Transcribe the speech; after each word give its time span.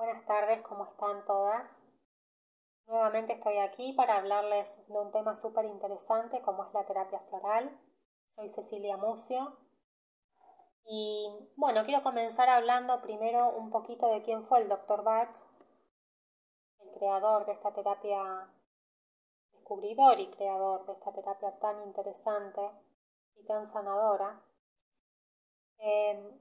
Buenas 0.00 0.24
tardes, 0.24 0.62
¿cómo 0.62 0.86
están 0.86 1.26
todas? 1.26 1.84
Nuevamente 2.86 3.34
estoy 3.34 3.58
aquí 3.58 3.92
para 3.92 4.16
hablarles 4.16 4.88
de 4.88 4.98
un 4.98 5.12
tema 5.12 5.36
súper 5.36 5.66
interesante 5.66 6.40
como 6.40 6.64
es 6.64 6.72
la 6.72 6.86
terapia 6.86 7.20
floral. 7.28 7.78
Soy 8.28 8.48
Cecilia 8.48 8.96
Mucio 8.96 9.58
y 10.86 11.28
bueno, 11.56 11.84
quiero 11.84 12.02
comenzar 12.02 12.48
hablando 12.48 13.02
primero 13.02 13.50
un 13.50 13.68
poquito 13.68 14.08
de 14.08 14.22
quién 14.22 14.46
fue 14.46 14.62
el 14.62 14.70
Dr. 14.70 15.04
Bach, 15.04 15.36
el 16.78 16.92
creador 16.92 17.44
de 17.44 17.52
esta 17.52 17.74
terapia, 17.74 18.48
descubridor 19.52 20.18
y 20.18 20.30
creador 20.30 20.86
de 20.86 20.94
esta 20.94 21.12
terapia 21.12 21.58
tan 21.58 21.82
interesante 21.82 22.62
y 23.36 23.44
tan 23.44 23.66
sanadora. 23.66 24.40
Eh, 25.76 26.40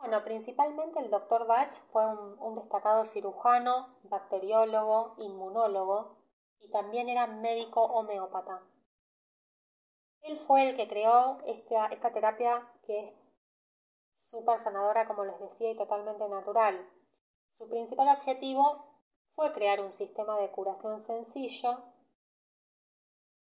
bueno, 0.00 0.24
principalmente 0.24 0.98
el 0.98 1.10
doctor 1.10 1.46
Bach 1.46 1.72
fue 1.92 2.02
un, 2.38 2.56
destacado 2.56 3.04
cirujano, 3.04 3.98
bacteriólogo, 4.04 5.14
inmunólogo 5.18 6.16
y 6.58 6.70
también 6.70 7.10
era 7.10 7.26
médico 7.26 7.84
homeópata. 7.84 8.62
Él 10.22 10.38
fue 10.38 10.70
el 10.70 10.76
que 10.76 10.88
creó 10.88 11.38
esta, 11.46 11.86
esta 11.88 12.12
terapia 12.12 12.66
que 12.84 13.04
es 13.04 13.30
súper 14.14 14.58
sanadora, 14.58 15.06
como 15.06 15.24
les 15.24 15.38
decía, 15.38 15.70
y 15.70 15.76
totalmente 15.76 16.26
natural. 16.28 16.88
Su 17.50 17.68
principal 17.68 18.08
objetivo 18.08 18.84
fue 19.34 19.52
crear 19.52 19.80
un 19.80 19.92
sistema 19.92 20.38
de 20.38 20.50
curación 20.50 20.98
sencillo 21.00 21.84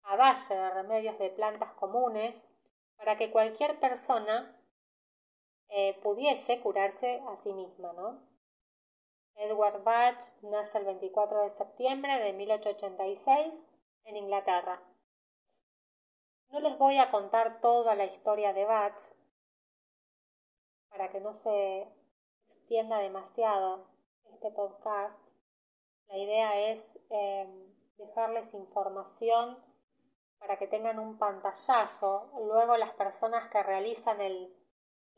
a 0.03 0.15
base 0.17 0.55
de 0.55 0.69
remedios 0.71 1.17
de 1.19 1.29
plantas 1.29 1.71
comunes 1.73 2.49
para 2.97 3.17
que 3.17 3.31
cualquier 3.31 3.79
persona 3.79 4.58
eh, 5.69 5.99
pudiese 6.01 6.59
curarse 6.61 7.21
a 7.27 7.37
sí 7.37 7.53
misma, 7.53 7.93
¿no? 7.93 8.29
Edward 9.35 9.83
Bach 9.83 10.19
nace 10.41 10.79
el 10.79 10.85
24 10.85 11.43
de 11.43 11.49
septiembre 11.51 12.19
de 12.19 12.33
1886 12.33 13.71
en 14.03 14.17
Inglaterra. 14.17 14.81
No 16.49 16.59
les 16.59 16.77
voy 16.77 16.97
a 16.97 17.11
contar 17.11 17.61
toda 17.61 17.95
la 17.95 18.05
historia 18.05 18.53
de 18.53 18.65
Bach 18.65 18.99
para 20.89 21.09
que 21.09 21.21
no 21.21 21.33
se 21.33 21.87
extienda 22.47 22.97
demasiado 22.97 23.87
este 24.33 24.51
podcast. 24.51 25.21
La 26.07 26.17
idea 26.17 26.71
es 26.71 26.99
em, 27.09 27.73
dejarles 27.97 28.53
información 28.53 29.63
para 30.39 30.57
que 30.57 30.67
tengan 30.67 30.99
un 30.99 31.17
pantallazo. 31.17 32.31
Luego 32.45 32.75
las 32.77 32.91
personas 32.93 33.49
que 33.49 33.61
realizan 33.61 34.19
el 34.19 34.58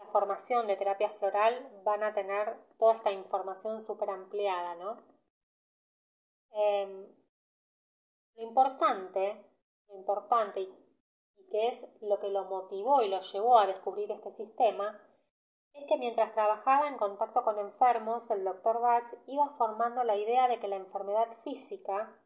la 0.01 0.11
formación 0.11 0.67
de 0.67 0.75
terapia 0.75 1.09
floral 1.11 1.81
van 1.83 2.03
a 2.03 2.13
tener 2.13 2.57
toda 2.77 2.95
esta 2.95 3.11
información 3.11 3.81
súper 3.81 4.09
ampliada, 4.09 4.75
¿no? 4.75 4.97
Em, 6.51 7.07
lo 8.35 8.43
importante, 8.43 9.45
lo 9.87 9.95
importante 9.95 10.61
y, 10.61 10.77
que 11.49 11.67
es 11.67 11.85
lo 12.01 12.19
que 12.19 12.29
lo 12.29 12.45
motivó 12.45 13.01
y 13.01 13.09
lo 13.09 13.21
llevó 13.21 13.59
a 13.59 13.67
descubrir 13.67 14.11
este 14.11 14.31
sistema, 14.31 14.99
es 15.73 15.85
que 15.87 15.97
mientras 15.97 16.33
trabajaba 16.33 16.87
en 16.87 16.97
contacto 16.97 17.43
con 17.43 17.59
enfermos, 17.59 18.29
el 18.31 18.43
doctor 18.43 18.81
Bach 18.81 19.13
iba 19.27 19.49
formando 19.57 20.03
la 20.03 20.17
idea 20.17 20.47
de 20.47 20.59
que 20.59 20.67
la 20.67 20.77
enfermedad 20.77 21.27
física 21.43 22.17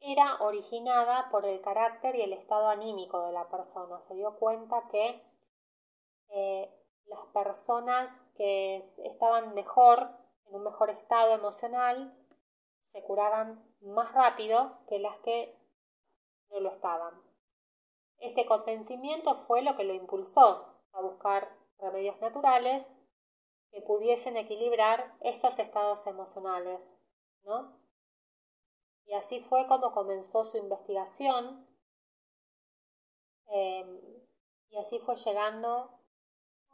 era 0.00 0.36
originada 0.40 1.28
por 1.30 1.44
el 1.44 1.60
carácter 1.60 2.14
y 2.16 2.22
el 2.22 2.32
estado 2.32 2.68
anímico 2.68 3.24
de 3.26 3.32
la 3.32 3.48
persona. 3.48 4.00
Se 4.02 4.14
dio 4.14 4.36
cuenta 4.38 4.88
que 4.90 5.27
eh, 6.30 6.70
las 7.06 7.24
personas 7.32 8.12
que 8.36 8.76
estaban 9.04 9.54
mejor, 9.54 10.10
en 10.46 10.54
un 10.54 10.64
mejor 10.64 10.90
estado 10.90 11.32
emocional, 11.32 12.14
se 12.82 13.02
curaban 13.02 13.62
más 13.80 14.12
rápido 14.12 14.78
que 14.88 14.98
las 14.98 15.16
que 15.18 15.56
no 16.50 16.60
lo 16.60 16.70
estaban. 16.70 17.14
Este 18.18 18.46
convencimiento 18.46 19.44
fue 19.46 19.62
lo 19.62 19.76
que 19.76 19.84
lo 19.84 19.94
impulsó 19.94 20.82
a 20.92 21.00
buscar 21.00 21.48
remedios 21.78 22.20
naturales 22.20 22.90
que 23.70 23.82
pudiesen 23.82 24.36
equilibrar 24.36 25.14
estos 25.20 25.58
estados 25.58 26.06
emocionales, 26.06 26.98
¿no? 27.44 27.78
Y 29.04 29.14
así 29.14 29.40
fue 29.40 29.66
como 29.66 29.92
comenzó 29.92 30.44
su 30.44 30.58
investigación 30.58 31.66
eh, 33.50 34.26
y 34.70 34.78
así 34.78 34.98
fue 34.98 35.16
llegando 35.16 35.97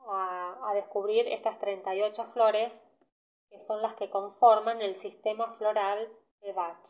a, 0.07 0.73
descubrir 0.75 1.29
estas 1.29 1.59
38 1.59 2.25
flores 2.33 2.91
que 3.49 3.61
son 3.61 3.81
las 3.83 3.95
que 3.95 4.11
conforman 4.11 4.83
el 4.83 4.97
sistema 4.97 5.53
floral 5.55 6.11
de 6.41 6.53
Bach. 6.53 6.89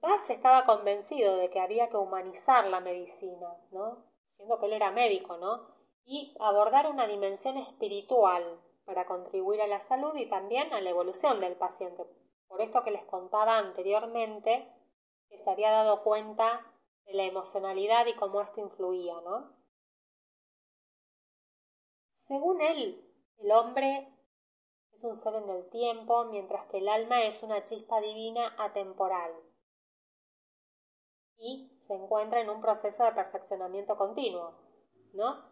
Bach 0.00 0.30
estaba 0.30 0.64
convencido 0.64 1.36
de 1.36 1.50
que 1.50 1.60
había 1.60 1.88
que 1.88 1.96
humanizar 1.96 2.66
la 2.66 2.80
medicina, 2.80 3.56
¿no? 3.72 4.04
siendo 4.28 4.58
que 4.58 4.66
él 4.66 4.74
era 4.74 4.90
médico, 4.90 5.36
¿no? 5.36 5.66
y 6.04 6.34
abordar 6.40 6.88
una 6.88 7.06
dimensión 7.06 7.56
espiritual 7.56 8.60
para 8.84 9.06
contribuir 9.06 9.62
a 9.62 9.66
la 9.66 9.80
salud 9.80 10.14
y 10.16 10.28
también 10.28 10.72
a 10.72 10.80
la 10.80 10.90
evolución 10.90 11.40
del 11.40 11.56
paciente. 11.56 12.04
Por 12.48 12.60
esto 12.60 12.82
que 12.82 12.90
les 12.90 13.04
contaba 13.04 13.58
anteriormente, 13.58 14.68
que 15.28 15.38
se 15.38 15.50
había 15.50 15.70
dado 15.70 16.02
cuenta 16.02 16.66
de 17.06 17.14
la 17.14 17.24
emocionalidad 17.24 18.06
y 18.06 18.14
cómo 18.14 18.40
esto 18.40 18.60
influía, 18.60 19.14
¿no? 19.22 19.61
Según 22.22 22.60
él, 22.60 23.04
el 23.38 23.50
hombre 23.50 24.08
es 24.92 25.02
un 25.02 25.16
ser 25.16 25.34
en 25.42 25.50
el 25.50 25.68
tiempo, 25.70 26.26
mientras 26.26 26.68
que 26.68 26.78
el 26.78 26.88
alma 26.88 27.24
es 27.24 27.42
una 27.42 27.64
chispa 27.64 28.00
divina 28.00 28.54
atemporal 28.58 29.32
y 31.36 31.76
se 31.80 31.94
encuentra 31.94 32.40
en 32.40 32.48
un 32.48 32.60
proceso 32.60 33.04
de 33.04 33.10
perfeccionamiento 33.10 33.96
continuo, 33.96 34.54
¿no? 35.14 35.44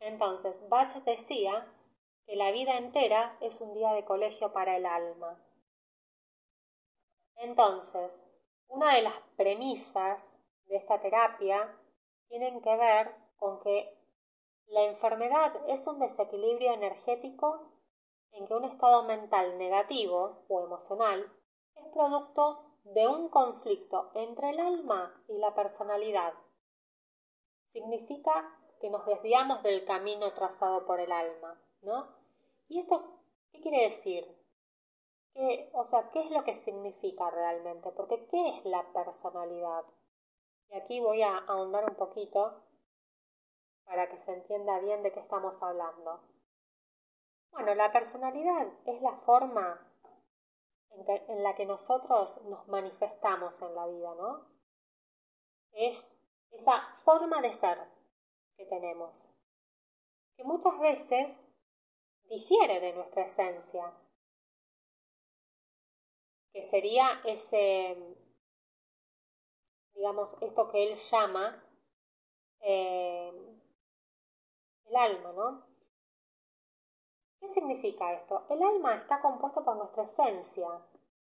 Entonces, 0.00 0.68
Bach 0.68 0.92
decía 1.04 1.66
que 2.26 2.36
la 2.36 2.50
vida 2.50 2.76
entera 2.76 3.38
es 3.40 3.62
un 3.62 3.72
día 3.72 3.94
de 3.94 4.04
colegio 4.04 4.52
para 4.52 4.76
el 4.76 4.84
alma. 4.84 5.42
Entonces, 7.36 8.30
una 8.68 8.96
de 8.96 9.00
las 9.00 9.18
premisas 9.38 10.38
de 10.66 10.76
esta 10.76 11.00
terapia 11.00 11.74
tienen 12.28 12.60
que 12.60 12.76
ver 12.76 13.14
con 13.38 13.62
que 13.62 13.99
la 14.70 14.84
enfermedad 14.84 15.52
es 15.68 15.84
un 15.88 15.98
desequilibrio 15.98 16.72
energético 16.72 17.72
en 18.32 18.46
que 18.46 18.54
un 18.54 18.64
estado 18.64 19.02
mental 19.02 19.58
negativo 19.58 20.44
o 20.48 20.64
emocional 20.64 21.30
es 21.74 21.86
producto 21.92 22.64
de 22.84 23.08
un 23.08 23.28
conflicto 23.28 24.12
entre 24.14 24.50
el 24.50 24.60
alma 24.60 25.24
y 25.28 25.38
la 25.38 25.54
personalidad. 25.54 26.34
Significa 27.66 28.58
que 28.80 28.90
nos 28.90 29.04
desviamos 29.06 29.62
del 29.64 29.84
camino 29.84 30.32
trazado 30.34 30.86
por 30.86 31.00
el 31.00 31.10
alma, 31.10 31.60
¿no? 31.82 32.06
¿Y 32.68 32.78
esto 32.78 33.18
qué 33.52 33.60
quiere 33.60 33.82
decir? 33.84 34.36
o 35.72 35.86
sea, 35.86 36.10
¿qué 36.10 36.20
es 36.20 36.30
lo 36.30 36.44
que 36.44 36.56
significa 36.56 37.30
realmente? 37.30 37.90
Porque 37.92 38.26
¿qué 38.26 38.48
es 38.48 38.64
la 38.64 38.92
personalidad? 38.92 39.84
Y 40.68 40.76
aquí 40.76 41.00
voy 41.00 41.22
a 41.22 41.38
ahondar 41.38 41.88
un 41.88 41.94
poquito 41.94 42.62
para 43.90 44.08
que 44.08 44.18
se 44.18 44.32
entienda 44.32 44.78
bien 44.78 45.02
de 45.02 45.10
qué 45.12 45.18
estamos 45.18 45.60
hablando. 45.64 46.20
Bueno, 47.50 47.74
la 47.74 47.90
personalidad 47.90 48.68
es 48.86 49.02
la 49.02 49.16
forma 49.16 49.84
en, 50.90 51.42
la 51.42 51.56
que 51.56 51.66
nosotros 51.66 52.40
nos 52.44 52.68
manifestamos 52.68 53.60
en 53.62 53.74
la 53.74 53.88
vida, 53.88 54.14
¿no? 54.14 54.46
Es 55.72 56.16
esa 56.52 56.80
forma 57.04 57.42
de 57.42 57.52
ser 57.52 57.78
que 58.56 58.64
tenemos, 58.66 59.34
que 60.36 60.44
muchas 60.44 60.78
veces 60.78 61.48
difiere 62.28 62.78
de 62.78 62.92
nuestra 62.92 63.24
esencia, 63.24 63.92
que 66.52 66.62
sería 66.62 67.22
ese, 67.24 68.16
digamos, 69.94 70.36
esto 70.42 70.68
que 70.68 70.92
él 70.92 70.96
llama 70.96 71.64
eh, 72.60 73.49
el 74.90 74.96
alma, 74.96 75.32
¿no? 75.32 75.64
¿Qué 77.40 77.48
significa 77.48 78.12
esto? 78.12 78.44
El 78.50 78.62
alma 78.62 78.96
está 78.96 79.20
compuesto 79.20 79.64
por 79.64 79.76
nuestra 79.76 80.04
esencia. 80.04 80.66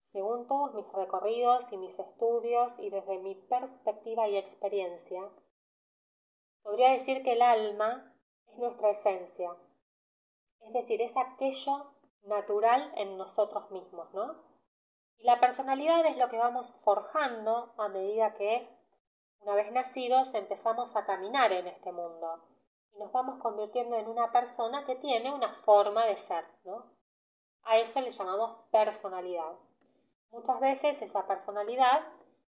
Según 0.03 0.47
todos 0.47 0.75
mis 0.75 0.91
recorridos 0.93 1.71
y 1.73 1.77
mis 1.77 1.99
estudios 1.99 2.79
y 2.79 2.89
desde 2.89 3.19
mi 3.19 3.35
perspectiva 3.35 4.27
y 4.29 4.39
experiencia, 4.39 5.29
podría 6.63 6.93
decir 6.93 7.23
que 7.23 7.33
el 7.33 7.43
alma 7.43 8.15
es 8.47 8.59
nuestra 8.59 8.91
esencia. 8.91 9.55
Es 10.61 10.73
decir, 10.73 11.03
es 11.03 11.17
aquello 11.17 11.93
natural 12.23 12.93
en 12.97 13.19
nosotros 13.19 13.71
mismos, 13.71 14.13
¿no? 14.15 14.37
Y 15.19 15.25
la 15.25 15.41
personalidad 15.41 16.07
es 16.07 16.17
lo 16.17 16.29
que 16.29 16.39
vamos 16.39 16.73
forjando 16.85 17.75
a 17.77 17.89
medida 17.89 18.35
que, 18.35 18.69
una 19.41 19.55
vez 19.55 19.71
nacidos, 19.73 20.33
empezamos 20.35 20.97
a 20.97 21.05
caminar 21.05 21.53
en 21.53 21.67
este 21.67 21.93
mundo 21.93 22.58
nos 22.99 23.13
vamos 23.13 23.41
convirtiendo 23.41 23.97
en 23.97 24.09
una 24.09 24.31
persona 24.33 24.85
que 24.85 24.97
tiene 24.97 25.33
una 25.33 25.55
forma 25.65 26.05
de 26.07 26.17
ser, 26.19 26.45
¿no? 26.65 26.85
A 27.63 27.77
eso 27.79 28.01
le 28.01 28.11
llamamos 28.11 28.65
personalidad. 28.71 29.53
Muchas 30.31 30.61
veces 30.61 31.01
esa 31.03 31.27
personalidad 31.27 32.03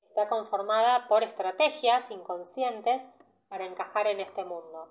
está 0.08 0.28
conformada 0.28 1.08
por 1.08 1.22
estrategias 1.22 2.10
inconscientes 2.10 3.02
para 3.48 3.66
encajar 3.66 4.06
en 4.06 4.20
este 4.20 4.44
mundo. 4.44 4.88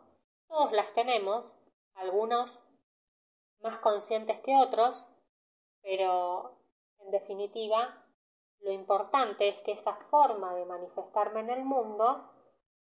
Todos 0.48 0.71
las 0.71 0.94
tenemos, 0.94 1.59
algunos 1.95 2.69
más 3.62 3.77
conscientes 3.80 4.39
que 4.42 4.56
otros, 4.57 5.13
pero 5.81 6.57
en 7.00 7.12
definitiva 7.12 8.03
lo 8.62 8.71
importante 8.71 9.50
es 9.50 9.59
que 9.62 9.74
esa 9.74 9.95
forma 10.09 10.53
de 10.53 10.65
manifestarme 10.65 11.42
en 11.42 11.50
el 11.50 11.65
mundo, 11.65 12.31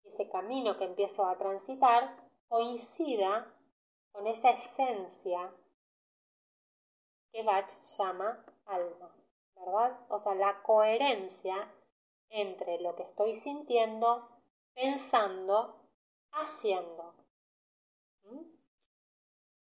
ese 0.05 0.29
camino 0.31 0.77
que 0.77 0.85
empiezo 0.85 1.27
a 1.27 1.37
transitar, 1.39 2.17
coincida 2.53 3.51
con 4.13 4.27
esa 4.27 4.51
esencia 4.51 5.55
que 7.33 7.43
Bach 7.45 7.71
llama 7.97 8.45
alma, 8.67 9.11
¿verdad? 9.55 9.99
O 10.11 10.19
sea, 10.19 10.35
la 10.35 10.63
coherencia 10.63 11.73
entre 12.29 12.79
lo 12.83 12.95
que 12.95 13.05
estoy 13.05 13.37
sintiendo, 13.37 14.29
pensando, 14.75 15.89
haciendo. 16.31 17.15
¿Mm? 18.25 18.43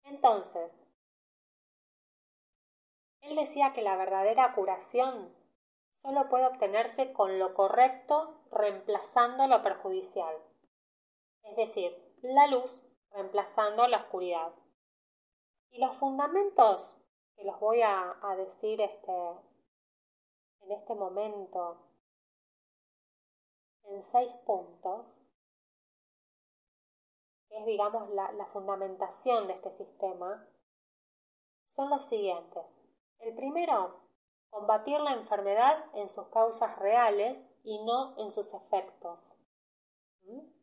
Entonces, 0.03 0.85
él 3.21 3.38
decía 3.38 3.73
que 3.73 3.81
la 3.81 3.95
verdadera 3.95 4.53
curación 4.53 5.35
solo 5.94 6.30
puede 6.30 6.45
obtenerse 6.45 7.12
con 7.12 7.39
lo 7.39 7.56
correcto 7.56 8.39
reemplazando 8.51 9.47
lo 9.47 9.63
perjudicial. 9.63 10.35
Es 11.41 11.56
decir, 11.56 12.06
la 12.21 12.47
luz 12.47 12.87
reemplazando 13.11 13.87
la 13.87 13.97
oscuridad. 13.97 14.53
Y 15.69 15.79
los 15.79 15.95
fundamentos 15.97 17.01
que 17.35 17.43
los 17.43 17.59
voy 17.59 17.81
a, 17.81 18.17
decir 18.37 18.81
este, 18.81 19.29
en 20.61 20.71
este 20.71 20.95
momento 20.95 21.83
en 23.83 24.03
seis 24.03 24.31
puntos, 24.45 25.23
que 27.47 27.59
es 27.59 27.65
digamos 27.65 28.09
la, 28.09 28.31
la 28.33 28.45
fundamentación 28.47 29.47
de 29.47 29.53
este 29.53 29.71
sistema, 29.71 30.45
son 31.67 31.89
los 31.89 32.07
siguientes. 32.07 32.65
El 33.19 33.35
primero, 33.35 34.01
combatir 34.49 34.99
la 34.99 35.13
enfermedad 35.13 35.85
en 35.93 36.09
sus 36.09 36.27
causas 36.27 36.77
reales 36.79 37.47
y 37.63 37.83
no 37.83 38.17
en 38.17 38.31
sus 38.31 38.53
efectos. 38.53 39.39
¿Mm? 40.23 40.56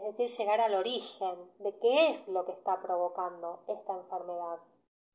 Es 0.00 0.16
decir, 0.16 0.30
llegar 0.30 0.60
al 0.60 0.74
origen 0.74 1.50
de 1.58 1.78
qué 1.78 2.10
es 2.10 2.28
lo 2.28 2.44
que 2.44 2.52
está 2.52 2.80
provocando 2.80 3.64
esta 3.66 3.94
enfermedad. 3.94 4.58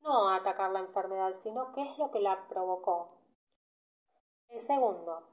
No 0.01 0.29
atacar 0.29 0.71
la 0.71 0.79
enfermedad, 0.79 1.33
sino 1.35 1.71
qué 1.73 1.83
es 1.83 1.97
lo 1.97 2.11
que 2.11 2.19
la 2.19 2.47
provocó. 2.47 3.09
El 4.49 4.59
segundo, 4.59 5.23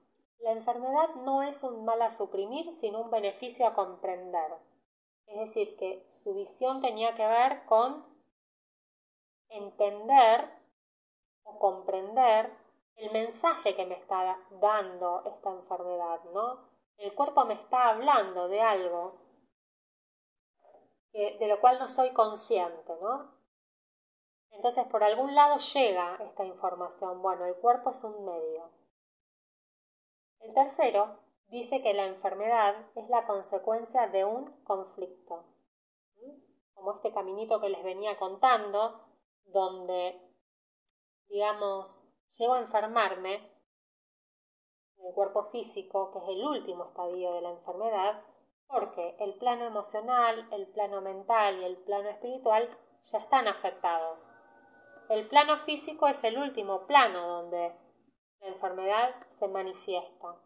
la 0.41 0.53
enfermedad 0.53 1.15
no 1.17 1.43
es 1.43 1.65
un 1.65 1.85
mal 1.85 2.01
a 2.03 2.11
suprimir, 2.11 2.75
sino 2.75 3.01
un 3.01 3.11
beneficio 3.11 3.67
a 3.67 3.75
comprender. 3.75 4.53
Es 5.27 5.41
decir, 5.41 5.77
que 5.77 6.07
su 6.11 6.35
visión 6.35 6.81
tenía 6.81 7.15
que 7.15 7.27
ver 7.27 7.65
con 7.67 8.07
entender 9.49 10.49
o 11.43 11.59
comprender 11.59 12.53
el 12.97 13.13
mensaje 13.13 13.75
que 13.75 13.87
me 13.87 13.95
está 13.95 14.39
dando 14.61 15.23
esta 15.25 15.51
enfermedad, 15.51 16.23
¿no? 16.33 16.69
El 16.97 17.15
cuerpo 17.15 17.45
me 17.45 17.55
está 17.55 17.91
hablando 17.91 18.49
de 18.49 18.61
algo 18.61 19.28
de 21.13 21.47
lo 21.47 21.61
cual 21.61 21.79
no 21.79 21.89
soy 21.89 22.11
consciente, 22.13 22.95
¿no? 23.01 23.39
Entonces, 24.51 24.87
por 24.87 25.05
algún 25.05 25.35
lado 25.35 25.59
llega 25.59 26.17
esta 26.17 26.45
información. 26.45 27.23
Bueno, 27.23 27.47
el 27.47 27.57
cuerpo 27.57 27.91
es 27.91 28.03
un 28.05 28.25
medio. 28.25 28.71
El 30.41 30.55
tercero 30.55 31.19
dice 31.49 31.83
que 31.83 31.95
la 31.95 32.07
enfermedad 32.07 32.91
es 32.95 33.09
la 33.09 33.27
consecuencia 33.27 34.09
de 34.09 34.25
un 34.25 34.63
conflicto. 34.65 35.45
Como 36.75 36.95
este 36.95 37.13
caminito 37.13 37.61
que 37.61 37.71
les 37.71 37.83
venía 37.83 38.19
contando, 38.19 39.01
donde, 39.45 40.21
digamos, 41.29 42.09
llego 42.37 42.55
a 42.55 42.61
enfermarme 42.61 43.35
en 44.97 45.07
el 45.07 45.15
cuerpo 45.15 45.51
físico, 45.51 46.11
que 46.13 46.19
es 46.19 46.29
el 46.29 46.45
último 46.45 46.87
estadio 46.87 47.33
de 47.35 47.41
la 47.43 47.51
enfermedad, 47.51 48.23
porque 48.69 49.17
el 49.21 49.35
plano 49.39 49.67
emocional, 49.67 50.47
el 50.53 50.67
plano 50.69 51.01
mental 51.01 51.59
y 51.61 51.65
el 51.65 51.79
plano 51.79 52.11
espiritual 52.11 52.69
ya 53.05 53.19
están 53.19 53.49
afectados. 53.49 54.45
El 55.09 55.27
plano 55.29 55.65
físico 55.65 56.07
es 56.07 56.23
el 56.23 56.39
último 56.39 56.87
plano 56.87 57.27
donde 57.27 57.75
la 58.41 58.49
enfermedad 58.49 59.15
se 59.31 59.49
manifiesta. 59.49 60.37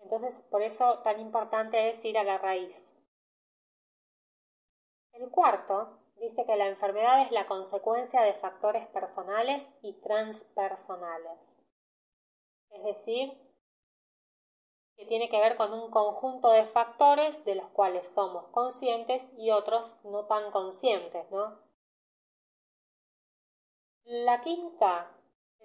Entonces, 0.00 0.46
por 0.50 0.62
eso 0.62 0.98
tan 1.02 1.20
importante 1.20 1.90
es 1.90 2.04
ir 2.04 2.18
a 2.18 2.24
la 2.24 2.38
raíz. 2.38 3.00
El 5.12 5.30
cuarto 5.30 6.00
dice 6.16 6.44
que 6.44 6.56
la 6.56 6.66
enfermedad 6.66 7.22
es 7.22 7.30
la 7.30 7.46
consecuencia 7.46 8.22
de 8.22 8.34
factores 8.34 8.88
personales 8.88 9.66
y 9.82 9.92
transpersonales. 10.00 11.62
Es 12.70 12.84
decir, 12.84 13.32
que 14.96 15.06
tiene 15.06 15.28
que 15.28 15.40
ver 15.40 15.56
con 15.56 15.72
un 15.72 15.90
conjunto 15.90 16.50
de 16.50 16.66
factores 16.66 17.44
de 17.44 17.56
los 17.56 17.68
cuales 17.70 18.14
somos 18.14 18.46
conscientes 18.48 19.32
y 19.36 19.50
otros 19.50 19.96
no 20.04 20.26
tan 20.26 20.50
conscientes, 20.50 21.30
¿no? 21.30 21.58
La 24.04 24.40
quinta 24.42 25.14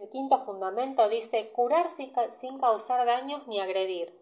el 0.01 0.09
quinto 0.09 0.45
fundamento 0.45 1.09
dice 1.09 1.51
curar 1.51 1.91
sin, 1.91 2.59
causar 2.59 3.05
daños 3.05 3.45
ni 3.47 3.59
agredir. 3.59 4.17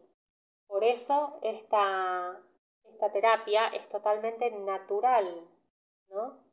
Por 0.65 0.83
eso 0.83 1.39
esta, 1.44 2.42
esta 2.83 3.12
terapia 3.12 3.68
es 3.68 3.88
totalmente 3.88 4.50
natural, 4.51 5.48
¿no? 6.10 6.44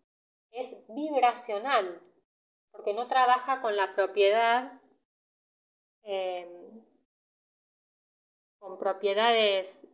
Es 0.51 0.87
vibracional, 0.89 2.03
porque 2.71 2.93
no 2.93 3.09
trabaja 3.09 3.63
con 3.63 3.77
la 3.77 3.95
propiedad, 3.95 4.81
em, 6.03 6.85
con 8.65 8.79
propiedades 8.79 9.87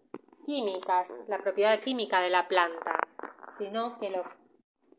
químicas, 0.46 1.10
la 1.26 1.38
propiedad 1.38 1.80
química 1.80 2.20
de 2.20 2.30
la 2.30 2.46
planta, 2.46 3.00
sino 3.50 3.98
que 3.98 4.10
lo, 4.10 4.22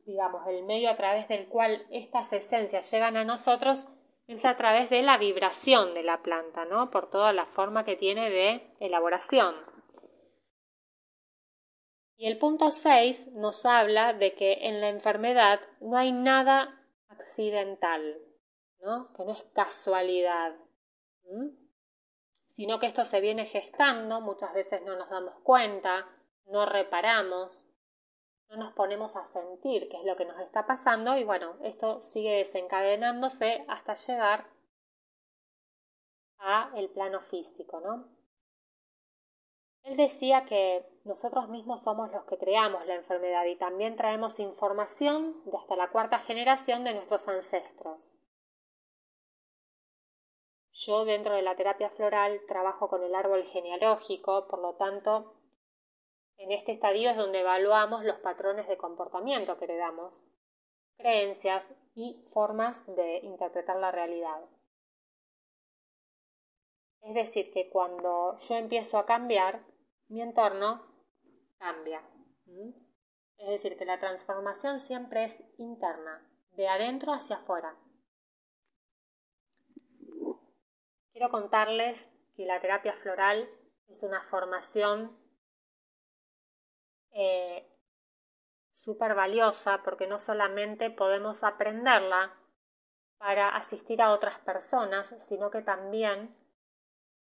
digamos, 0.06 0.46
el 0.48 0.66
medio 0.66 0.90
a 0.90 0.98
través 0.98 1.30
del 1.30 1.48
cual 1.48 1.88
estas 1.90 2.34
esencias 2.34 2.92
llegan 2.92 3.16
a 3.16 3.24
nosotros 3.24 3.88
es 4.28 4.44
a 4.44 4.58
través 4.58 4.90
de 4.90 5.02
la 5.04 5.18
vibración 5.18 5.94
de 5.94 6.04
la 6.04 6.22
planta, 6.22 6.66
¿no? 6.66 6.92
Por 6.92 7.10
toda 7.10 7.32
la 7.32 7.46
forma 7.46 7.86
que 7.86 7.96
tiene 7.96 8.30
de 8.30 8.76
elaboración. 8.82 9.56
Y 12.18 12.28
el 12.28 12.38
punto 12.38 12.72
6 12.72 13.38
nos 13.38 13.66
habla 13.66 14.12
de 14.14 14.36
que 14.36 14.68
en 14.68 14.82
la 14.82 14.90
enfermedad 14.90 15.62
no 15.80 15.98
hay 15.98 16.12
nada 16.12 16.78
accidental, 17.08 18.20
¿no? 18.82 19.14
Que 19.16 19.24
no 19.24 19.32
es 19.32 19.44
casualidad, 19.54 20.56
sino 22.52 22.80
que 22.80 22.88
esto 22.88 23.06
se 23.06 23.22
viene 23.22 23.46
gestando, 23.46 24.20
muchas 24.20 24.54
veces 24.54 24.82
no 24.84 24.98
nos 24.98 25.10
damos 25.10 25.36
cuenta, 25.42 26.06
no 26.48 26.66
reparamos, 26.66 27.74
no 28.50 28.58
nos 28.58 28.74
ponemos 28.74 29.16
a 29.16 29.26
sentir 29.26 29.88
qué 29.88 29.96
es 29.96 30.04
lo 30.04 30.18
que 30.18 30.26
nos 30.26 30.38
está 30.42 30.68
pasando 30.68 31.18
y 31.18 31.24
bueno, 31.24 31.56
esto 31.64 32.04
sigue 32.04 32.36
desencadenándose 32.36 33.64
hasta 33.70 33.96
llegar 33.96 34.48
a 36.40 36.74
el 36.76 36.90
plano 36.90 37.22
físico, 37.22 37.80
¿no? 37.80 38.10
Él 39.84 39.96
decía 39.96 40.44
que 40.44 40.86
nosotros 41.06 41.48
mismos 41.48 41.82
somos 41.82 42.12
los 42.12 42.26
que 42.26 42.38
creamos 42.38 42.86
la 42.86 42.96
enfermedad 42.96 43.46
y 43.46 43.56
también 43.56 43.96
traemos 43.96 44.42
información 44.42 45.42
de 45.46 45.58
hasta 45.58 45.78
la 45.78 45.90
cuarta 45.90 46.20
generación 46.20 46.84
de 46.84 46.96
nuestros 46.96 47.30
ancestros. 47.30 48.12
Yo 50.84 51.06
dentro 51.06 51.36
de 51.36 51.44
la 51.44 51.56
terapia 51.56 51.92
floral 51.92 52.42
trabajo 52.48 52.90
con 52.90 53.04
el 53.04 53.14
árbol 53.14 53.44
genealógico, 53.46 54.48
por 54.48 54.60
lo 54.60 54.76
tanto 54.78 55.36
en 56.38 56.52
este 56.52 56.72
estadio 56.72 57.12
es 57.12 57.18
donde 57.18 57.42
evaluamos 57.42 58.04
los 58.04 58.18
patrones 58.20 58.68
de 58.68 58.78
comportamiento 58.78 59.60
que 59.60 59.66
heredamos, 59.66 60.28
creencias 60.98 61.76
y 61.94 62.26
formas 62.32 62.88
de 62.96 63.20
interpretar 63.20 63.78
la 63.78 63.92
realidad. 63.92 64.42
Es 67.04 67.14
decir, 67.14 67.52
que 67.52 67.70
cuando 67.70 68.38
yo 68.40 68.56
empiezo 68.56 68.98
a 68.98 69.06
cambiar, 69.06 69.64
mi 70.08 70.24
entorno 70.24 70.82
cambia. 71.60 72.02
Es 73.38 73.50
decir, 73.50 73.78
que 73.78 73.86
la 73.86 74.00
transformación 74.00 74.80
siempre 74.80 75.26
es 75.26 75.44
interna, 75.60 76.28
de 76.54 76.68
adentro 76.68 77.14
hacia 77.14 77.36
afuera. 77.36 77.76
Quiero 81.22 81.34
contarles 81.34 82.12
que 82.36 82.48
la 82.48 82.60
terapia 82.60 82.94
floral 82.94 83.48
es 83.90 84.02
una 84.02 84.24
formación 84.24 85.16
eh, 87.12 87.72
súper 88.72 89.14
valiosa 89.14 89.84
porque 89.84 90.08
no 90.08 90.18
solamente 90.18 90.90
podemos 90.90 91.44
aprenderla 91.44 92.36
para 93.20 93.56
asistir 93.56 94.02
a 94.02 94.14
otras 94.14 94.40
personas, 94.40 95.16
sino 95.20 95.52
que 95.52 95.62
también 95.62 96.36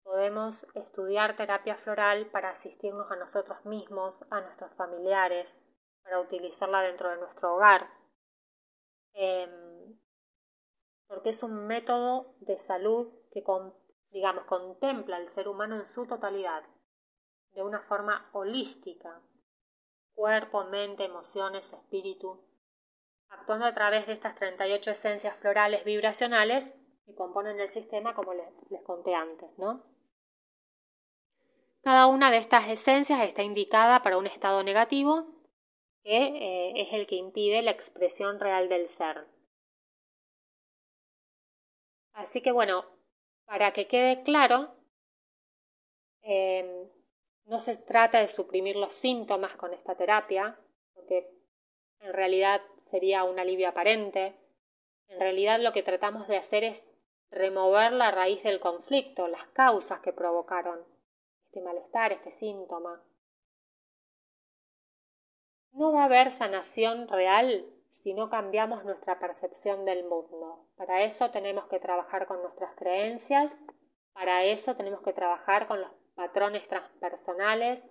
podemos 0.03 0.67
estudiar 0.75 1.35
terapia 1.35 1.75
floral 1.75 2.27
para 2.27 2.51
asistirnos 2.51 3.09
a 3.09 3.15
nosotros 3.15 3.65
mismos, 3.65 4.23
a 4.31 4.39
nuestros 4.41 4.71
familiares, 4.75 5.65
para 6.03 6.19
utilizarla 6.19 6.83
dentro 6.83 7.09
de 7.09 7.17
nuestro 7.17 7.55
hogar. 7.55 7.89
Em, 9.13 9.99
porque 11.07 11.31
es 11.31 11.41
un 11.41 11.65
método 11.65 12.35
de 12.41 12.59
salud 12.59 13.19
que, 13.31 13.43
digamos, 14.11 14.45
contempla 14.45 15.17
al 15.17 15.29
ser 15.29 15.47
humano 15.47 15.75
en 15.75 15.85
su 15.85 16.07
totalidad, 16.07 16.63
de 17.53 17.63
una 17.63 17.81
forma 17.81 18.29
holística, 18.33 19.21
cuerpo, 20.13 20.65
mente, 20.65 21.05
emociones, 21.05 21.71
espíritu, 21.71 22.45
actuando 23.29 23.65
a 23.65 23.73
través 23.73 24.07
de 24.07 24.13
estas 24.13 24.35
38 24.35 24.91
esencias 24.91 25.37
florales 25.37 25.83
vibracionales 25.85 26.75
que 27.05 27.15
componen 27.15 27.59
el 27.59 27.69
sistema, 27.69 28.13
como 28.13 28.33
les, 28.33 28.81
conté 28.83 29.13
antes, 29.15 29.49
¿no? 29.57 29.83
Cada 31.81 32.07
una 32.07 32.29
de 32.29 32.37
estas 32.37 32.67
esencias 32.67 33.21
está 33.21 33.41
indicada 33.41 34.01
para 34.01 34.17
un 34.17 34.27
estado 34.27 34.63
negativo, 34.63 35.27
que 36.03 36.17
eh, 36.17 36.81
es 36.81 36.93
el 36.93 37.07
que 37.07 37.15
impide 37.15 37.61
la 37.61 37.71
expresión 37.71 38.39
real 38.39 38.67
del 38.67 38.89
ser. 38.89 39.27
Así 42.13 42.41
que 42.41 42.51
bueno, 42.51 42.83
para 43.49 43.73
que 43.73 43.87
quede 43.87 44.21
claro, 44.21 44.75
eh, 46.21 46.87
no 47.45 47.57
se 47.57 47.75
trata 47.81 48.19
de 48.19 48.27
suprimir 48.27 48.75
los 48.75 48.95
síntomas 48.95 49.55
con 49.55 49.73
esta 49.73 49.95
terapia, 49.95 50.59
porque 50.93 51.27
en 51.99 52.13
realidad 52.13 52.61
sería 52.77 53.23
un 53.23 53.39
alivio 53.39 53.67
aparente. 53.67 54.35
En 55.07 55.19
realidad 55.19 55.59
lo 55.59 55.73
que 55.73 55.81
tratamos 55.81 56.27
de 56.27 56.37
hacer 56.37 56.63
es 56.63 56.95
remover 57.31 57.91
la 57.91 58.11
raíz 58.11 58.43
del 58.43 58.59
conflicto, 58.59 59.27
las 59.27 59.47
causas 59.47 59.99
que 59.99 60.13
provocaron 60.13 60.85
este 61.45 61.61
malestar, 61.61 62.11
este 62.11 62.31
síntoma. 62.31 63.03
No 65.71 65.91
va 65.91 66.03
a 66.03 66.05
haber 66.05 66.31
sanación 66.31 67.07
real 67.07 67.65
si 67.89 68.13
no 68.13 68.29
cambiamos 68.29 68.85
nuestra 68.85 69.19
percepción 69.19 69.85
del 69.85 70.03
mundo. 70.03 70.67
Para 70.75 71.03
eso 71.03 71.31
tenemos 71.31 71.67
que 71.67 71.79
trabajar 71.79 72.27
con 72.27 72.41
nuestras 72.41 72.75
creencias, 72.75 73.57
para 74.13 74.43
eso 74.43 74.75
tenemos 74.75 75.01
que 75.01 75.13
trabajar 75.13 75.67
con 75.67 75.81
los 75.81 75.91
patrones 76.15 76.67
transpersonales, 76.67 77.87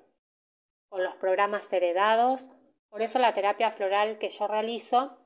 con 0.88 1.02
los 1.02 1.14
programas 1.16 1.72
heredados, 1.72 2.50
por 2.90 3.02
eso 3.02 3.18
la 3.18 3.34
terapia 3.34 3.70
floral 3.72 4.18
que 4.18 4.30
yo 4.30 4.46
realizo 4.46 5.18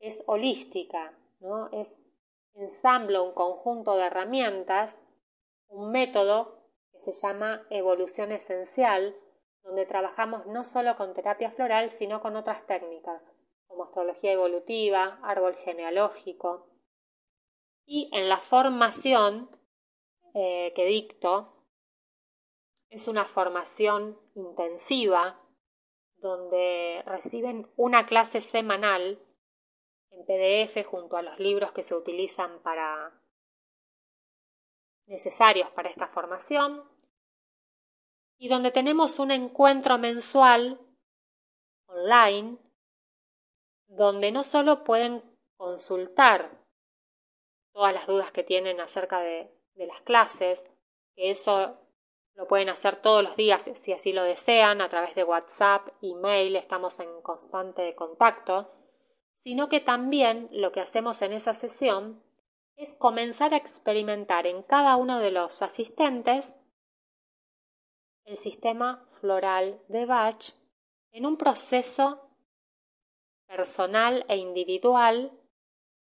es 0.00 0.22
holística, 0.26 1.16
¿no? 1.40 1.68
Es 1.70 2.00
ensamblo 2.54 3.24
un 3.24 3.34
conjunto 3.34 3.96
de 3.96 4.06
herramientas, 4.06 5.02
un 5.68 5.90
método 5.90 6.66
que 6.92 7.00
se 7.00 7.12
llama 7.12 7.66
evolución 7.70 8.32
esencial, 8.32 9.16
donde 9.62 9.86
trabajamos 9.86 10.46
no 10.46 10.64
solo 10.64 10.96
con 10.96 11.14
terapia 11.14 11.52
floral, 11.52 11.90
sino 11.90 12.20
con 12.20 12.36
otras 12.36 12.66
técnicas, 12.66 13.22
como 13.72 13.84
astrología 13.84 14.32
evolutiva, 14.32 15.18
árbol 15.22 15.56
genealógico. 15.64 16.68
Y 17.86 18.10
en 18.12 18.28
la 18.28 18.36
formación 18.36 19.50
eh, 20.34 20.72
que 20.76 20.84
dicto, 20.84 21.66
es 22.90 23.08
una 23.08 23.24
formación 23.24 24.18
intensiva 24.34 25.40
donde 26.16 27.02
reciben 27.06 27.72
una 27.76 28.06
clase 28.06 28.42
semanal 28.42 29.18
en 30.10 30.26
PDF 30.26 30.86
junto 30.86 31.16
a 31.16 31.22
los 31.22 31.38
libros 31.40 31.72
que 31.72 31.82
se 31.82 31.94
utilizan 31.94 32.62
para 32.62 33.18
necesarios 35.06 35.70
para 35.70 35.88
esta 35.88 36.08
formación 36.08 36.84
y 38.36 38.48
donde 38.48 38.70
tenemos 38.70 39.18
un 39.18 39.30
encuentro 39.30 39.96
mensual 39.96 40.78
online 41.86 42.58
donde 43.96 44.32
no 44.32 44.42
solo 44.42 44.84
pueden 44.84 45.22
consultar 45.56 46.50
todas 47.72 47.92
las 47.92 48.06
dudas 48.06 48.32
que 48.32 48.42
tienen 48.42 48.80
acerca 48.80 49.20
de, 49.20 49.50
las 49.74 50.00
clases, 50.02 50.70
que 51.16 51.30
eso 51.30 51.78
lo 52.34 52.46
pueden 52.46 52.68
hacer 52.68 52.96
todos 52.96 53.24
los 53.24 53.36
días 53.36 53.70
si 53.74 53.92
así 53.92 54.12
lo 54.12 54.22
desean, 54.22 54.80
a 54.80 54.88
través 54.88 55.14
de 55.14 55.24
WhatsApp, 55.24 55.88
email, 56.02 56.56
estamos 56.56 57.00
en 57.00 57.20
constante 57.22 57.94
contacto, 57.94 58.70
sino 59.34 59.68
que 59.68 59.80
también 59.80 60.48
lo 60.52 60.72
que 60.72 60.80
hacemos 60.80 61.20
en 61.22 61.32
esa 61.32 61.52
sesión 61.52 62.22
es 62.76 62.94
comenzar 62.94 63.54
a 63.54 63.56
experimentar 63.56 64.46
en 64.46 64.62
cada 64.62 64.96
uno 64.96 65.18
de 65.18 65.32
los 65.32 65.62
asistentes 65.62 66.54
el 68.24 68.36
sistema 68.36 69.08
floral 69.10 69.82
de 69.88 70.06
Bach 70.06 70.54
en 71.10 71.26
un 71.26 71.36
proceso 71.36 72.31
personal 73.52 74.24
e 74.28 74.36
individual 74.36 75.30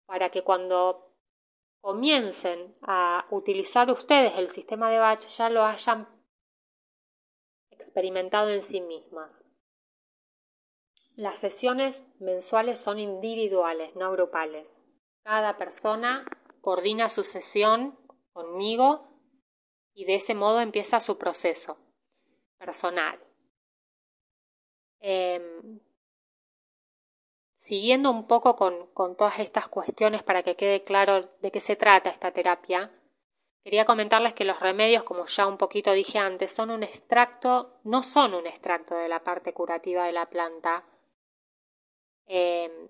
para 0.05 0.29
que 0.29 0.43
cuando 0.43 1.13
comiencen 1.81 2.77
a 2.81 3.27
utilizar 3.29 3.91
ustedes 3.91 4.37
el 4.37 4.49
sistema 4.49 4.89
de 4.89 4.99
batch 4.99 5.25
ya 5.25 5.49
lo 5.49 5.65
hayan 5.65 6.07
experimentado 7.71 8.51
en 8.51 8.63
sí 8.63 8.79
mismas. 8.79 9.45
Las 11.15 11.39
sesiones 11.39 12.07
mensuales 12.19 12.79
son 12.81 12.99
individuales, 12.99 13.93
no 13.97 14.13
grupales. 14.13 14.87
Cada 15.23 15.57
persona 15.57 16.25
coordina 16.61 17.09
su 17.09 17.25
sesión 17.25 17.99
conmigo 18.31 19.09
y 19.93 20.05
de 20.05 20.15
ese 20.15 20.35
modo 20.35 20.61
empieza 20.61 21.01
su 21.01 21.17
proceso 21.17 21.77
personal. 22.57 23.19
Em, 24.99 25.81
siguiendo 27.55 28.11
un 28.11 28.27
poco 28.27 28.55
con, 28.55 29.15
todas 29.15 29.39
estas 29.39 29.67
cuestiones 29.69 30.21
para 30.21 30.43
que 30.43 30.55
quede 30.55 30.83
claro 30.83 31.29
de 31.41 31.51
qué 31.51 31.61
se 31.61 31.75
trata 31.75 32.09
esta 32.09 32.31
terapia, 32.31 32.91
quería 33.63 33.85
comentarles 33.85 34.33
que 34.33 34.45
los 34.45 34.59
remedios, 34.59 35.03
como 35.03 35.25
ya 35.25 35.47
un 35.47 35.57
poquito 35.57 35.93
dije 35.93 36.19
antes, 36.19 36.53
son 36.53 36.69
un 36.69 36.83
extracto, 36.83 37.79
no 37.83 38.03
son 38.03 38.35
un 38.35 38.45
extracto 38.45 38.95
de 38.95 39.07
la 39.07 39.23
parte 39.23 39.53
curativa 39.53 40.05
de 40.05 40.11
la 40.11 40.29
planta 40.29 40.83
eh, 42.27 42.89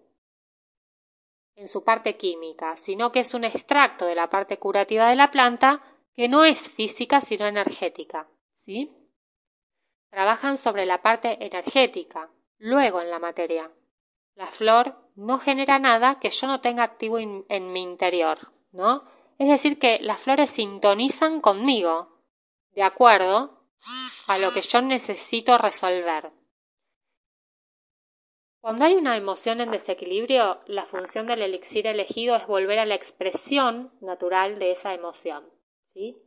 en 1.55 1.67
su 1.67 1.83
parte 1.83 2.17
química, 2.17 2.75
sino 2.75 3.11
que 3.11 3.19
es 3.19 3.33
un 3.33 3.45
extracto 3.45 4.05
de 4.05 4.15
la 4.15 4.29
parte 4.29 4.57
curativa 4.57 5.09
de 5.09 5.15
la 5.15 5.31
planta 5.31 5.81
que 6.13 6.27
no 6.27 6.43
es 6.43 6.71
física 6.71 7.21
sino 7.21 7.45
energética. 7.45 8.27
¿sí? 8.51 8.91
Trabajan 10.09 10.57
sobre 10.57 10.85
la 10.85 11.01
parte 11.01 11.45
energética, 11.45 12.31
luego 12.57 13.01
en 13.01 13.11
la 13.11 13.19
materia. 13.19 13.71
La 14.35 14.47
flor 14.47 14.95
no 15.15 15.39
genera 15.39 15.79
nada 15.79 16.19
que 16.19 16.29
yo 16.29 16.47
no 16.47 16.61
tenga 16.61 16.83
activo 16.83 17.19
en 17.19 17.71
mi 17.71 17.81
interior, 17.81 18.51
¿no? 18.71 19.03
Es 19.37 19.49
decir, 19.49 19.79
que 19.79 19.99
las 19.99 20.21
flores 20.21 20.49
sintonizan 20.49 21.41
conmigo, 21.41 22.21
de 22.71 22.83
acuerdo 22.83 23.65
a 24.27 24.37
lo 24.37 24.51
que 24.51 24.61
yo 24.61 24.81
necesito 24.81 25.57
resolver. 25.57 26.31
Cuando 28.61 28.85
hay 28.85 28.95
una 28.95 29.15
emoción 29.15 29.61
en 29.61 29.71
desequilibrio, 29.71 30.61
la 30.65 30.85
función 30.85 31.27
del 31.27 31.43
elixir 31.43 31.85
elegido 31.85 32.35
es 32.35 32.47
volver 32.47 32.79
a 32.79 32.85
la 32.85 32.95
expresión 32.95 33.93
natural 34.01 34.57
de 34.57 34.71
esa 34.71 34.93
emoción. 34.93 35.47
¿sí? 35.83 36.17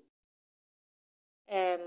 Em, 1.46 1.80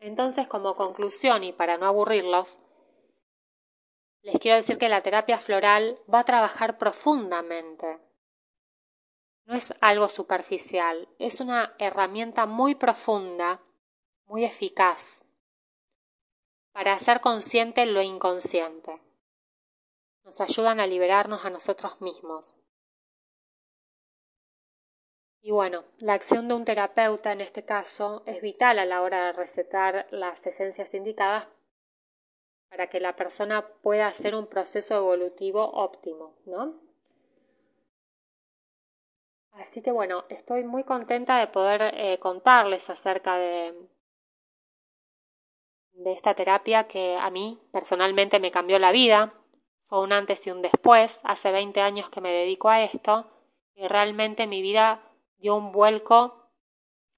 entonces, 0.00 0.48
como 0.48 0.74
conclusión 0.74 1.44
y 1.44 1.52
para 1.52 1.78
no 1.78 1.86
aburrirlos, 1.86 2.60
les 4.22 4.38
quiero 4.38 4.56
decir 4.56 4.78
que 4.78 4.88
la 4.88 5.00
terapia 5.00 5.38
floral 5.38 5.98
va 6.12 6.20
a 6.20 6.24
trabajar 6.24 6.78
profundamente. 6.78 7.98
No 9.44 9.54
es 9.54 9.74
algo 9.80 10.08
superficial, 10.08 11.08
es 11.18 11.40
una 11.40 11.74
herramienta 11.78 12.46
muy 12.46 12.74
profunda, 12.74 13.60
muy 14.26 14.44
eficaz, 14.44 15.24
para 16.72 16.92
hacer 16.92 17.20
consciente 17.20 17.86
lo 17.86 18.02
inconsciente. 18.02 19.00
Nos 20.22 20.40
ayudan 20.40 20.80
a 20.80 20.86
liberarnos 20.86 21.44
a 21.44 21.50
nosotros 21.50 22.00
mismos. 22.00 22.60
Y 25.42 25.50
bueno, 25.52 25.84
la 25.96 26.12
acción 26.12 26.48
de 26.48 26.54
un 26.54 26.66
terapeuta 26.66 27.32
en 27.32 27.40
este 27.40 27.64
caso 27.64 28.22
es 28.26 28.42
vital 28.42 28.78
a 28.78 28.84
la 28.84 29.00
hora 29.00 29.26
de 29.26 29.32
recetar 29.32 30.06
las 30.10 30.46
esencias 30.46 30.92
indicadas 30.92 31.48
para 32.70 32.86
que 32.88 33.00
la 33.00 33.16
persona 33.16 33.66
pueda 33.82 34.06
hacer 34.06 34.34
un 34.34 34.46
proceso 34.46 34.96
evolutivo 34.96 35.62
óptimo, 35.62 36.36
¿no? 36.46 36.80
Así 39.52 39.82
que 39.82 39.90
bueno, 39.90 40.24
estoy 40.28 40.64
muy 40.64 40.84
contenta 40.84 41.38
de 41.38 41.48
poder 41.48 41.92
eh, 41.94 42.18
contarles 42.18 42.88
acerca 42.88 43.36
de, 43.36 43.74
de 45.92 46.12
esta 46.12 46.34
terapia 46.34 46.86
que 46.86 47.16
a 47.20 47.28
mí 47.30 47.60
personalmente 47.72 48.38
me 48.38 48.52
cambió 48.52 48.78
la 48.78 48.92
vida. 48.92 49.34
Fue 49.84 50.00
un 50.00 50.12
antes 50.12 50.46
y 50.46 50.50
un 50.50 50.62
después. 50.62 51.20
Hace 51.24 51.50
20 51.50 51.80
años 51.80 52.08
que 52.08 52.20
me 52.20 52.32
dedico 52.32 52.68
a 52.68 52.82
esto 52.82 53.30
y 53.74 53.86
realmente 53.88 54.46
mi 54.46 54.62
vida 54.62 55.02
dio 55.38 55.56
un 55.56 55.72
vuelco 55.72 56.48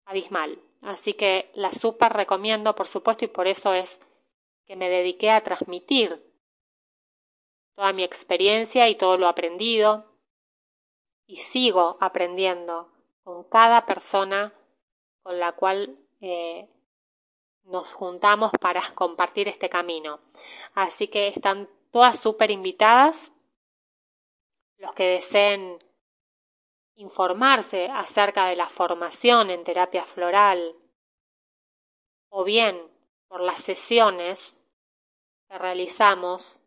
abismal. 0.06 0.58
Así 0.80 1.14
que 1.14 1.50
la 1.54 1.72
súper 1.72 2.12
recomiendo, 2.12 2.74
por 2.74 2.88
supuesto, 2.88 3.24
y 3.24 3.28
por 3.28 3.46
eso 3.46 3.72
es 3.74 4.00
que 4.66 4.76
me 4.76 4.88
dediqué 4.88 5.30
a 5.30 5.42
transmitir 5.42 6.22
toda 7.74 7.92
mi 7.92 8.04
experiencia 8.04 8.88
y 8.88 8.94
todo 8.94 9.16
lo 9.16 9.28
aprendido. 9.28 10.06
Y 11.26 11.36
sigo 11.36 11.96
aprendiendo 12.00 12.92
con 13.22 13.44
cada 13.44 13.86
persona 13.86 14.52
con 15.22 15.38
la 15.38 15.52
cual 15.52 15.98
eh, 16.20 16.68
nos 17.64 17.94
juntamos 17.94 18.52
para 18.60 18.82
compartir 18.94 19.48
este 19.48 19.68
camino. 19.68 20.20
Así 20.74 21.08
que 21.08 21.28
están 21.28 21.68
todas 21.90 22.18
súper 22.18 22.50
invitadas. 22.50 23.32
Los 24.76 24.92
que 24.94 25.04
deseen 25.04 25.78
informarse 26.96 27.88
acerca 27.92 28.46
de 28.46 28.56
la 28.56 28.68
formación 28.68 29.50
en 29.50 29.64
terapia 29.64 30.04
floral 30.04 30.76
o 32.28 32.44
bien 32.44 32.91
por 33.32 33.40
las 33.40 33.60
sesiones 33.62 34.62
que 35.48 35.56
realizamos 35.56 36.66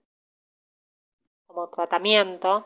como 1.45 1.69
tratamiento, 1.69 2.65